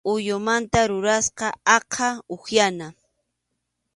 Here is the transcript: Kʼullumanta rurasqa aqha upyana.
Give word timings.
Kʼullumanta 0.05 0.79
rurasqa 0.89 1.47
aqha 1.75 2.07
upyana. 2.35 2.87